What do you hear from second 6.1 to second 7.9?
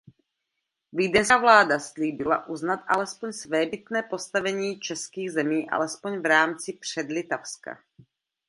v rámci Předlitavska.